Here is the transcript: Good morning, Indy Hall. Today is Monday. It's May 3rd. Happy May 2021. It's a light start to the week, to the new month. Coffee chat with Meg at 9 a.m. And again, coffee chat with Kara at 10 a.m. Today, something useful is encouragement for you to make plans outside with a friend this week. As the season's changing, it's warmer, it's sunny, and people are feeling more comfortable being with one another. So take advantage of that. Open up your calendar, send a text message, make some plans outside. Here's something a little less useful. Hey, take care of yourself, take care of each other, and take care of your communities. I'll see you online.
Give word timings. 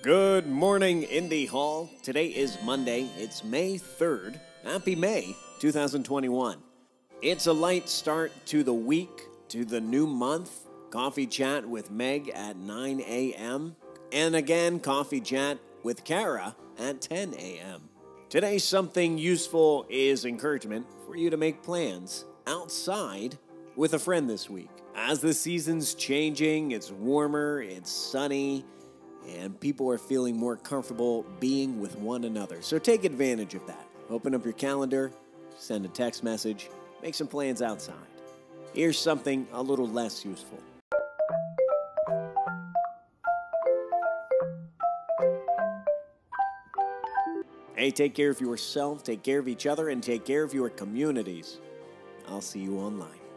Good 0.00 0.46
morning, 0.46 1.02
Indy 1.02 1.44
Hall. 1.44 1.90
Today 2.04 2.28
is 2.28 2.56
Monday. 2.62 3.08
It's 3.18 3.42
May 3.42 3.78
3rd. 3.78 4.38
Happy 4.62 4.94
May 4.94 5.34
2021. 5.58 6.58
It's 7.20 7.48
a 7.48 7.52
light 7.52 7.88
start 7.88 8.30
to 8.46 8.62
the 8.62 8.72
week, 8.72 9.22
to 9.48 9.64
the 9.64 9.80
new 9.80 10.06
month. 10.06 10.68
Coffee 10.90 11.26
chat 11.26 11.68
with 11.68 11.90
Meg 11.90 12.28
at 12.28 12.56
9 12.56 13.00
a.m. 13.00 13.74
And 14.12 14.36
again, 14.36 14.78
coffee 14.78 15.20
chat 15.20 15.58
with 15.82 16.04
Kara 16.04 16.54
at 16.78 17.00
10 17.00 17.34
a.m. 17.34 17.88
Today, 18.28 18.58
something 18.58 19.18
useful 19.18 19.84
is 19.88 20.24
encouragement 20.24 20.86
for 21.08 21.16
you 21.16 21.28
to 21.28 21.36
make 21.36 21.64
plans 21.64 22.24
outside 22.46 23.36
with 23.74 23.94
a 23.94 23.98
friend 23.98 24.30
this 24.30 24.48
week. 24.48 24.70
As 24.94 25.18
the 25.18 25.34
season's 25.34 25.94
changing, 25.94 26.70
it's 26.70 26.92
warmer, 26.92 27.62
it's 27.62 27.90
sunny, 27.90 28.64
and 29.36 29.58
people 29.60 29.90
are 29.90 29.98
feeling 29.98 30.36
more 30.36 30.56
comfortable 30.56 31.24
being 31.40 31.80
with 31.80 31.96
one 31.96 32.24
another. 32.24 32.62
So 32.62 32.78
take 32.78 33.04
advantage 33.04 33.54
of 33.54 33.66
that. 33.66 33.86
Open 34.10 34.34
up 34.34 34.44
your 34.44 34.54
calendar, 34.54 35.12
send 35.58 35.84
a 35.84 35.88
text 35.88 36.24
message, 36.24 36.70
make 37.02 37.14
some 37.14 37.26
plans 37.26 37.62
outside. 37.62 37.94
Here's 38.74 38.98
something 38.98 39.46
a 39.52 39.62
little 39.62 39.88
less 39.88 40.24
useful. 40.24 40.58
Hey, 47.74 47.92
take 47.92 48.14
care 48.14 48.30
of 48.30 48.40
yourself, 48.40 49.04
take 49.04 49.22
care 49.22 49.38
of 49.38 49.46
each 49.46 49.64
other, 49.64 49.88
and 49.88 50.02
take 50.02 50.24
care 50.24 50.42
of 50.42 50.52
your 50.52 50.68
communities. 50.68 51.58
I'll 52.28 52.40
see 52.40 52.58
you 52.58 52.78
online. 52.78 53.27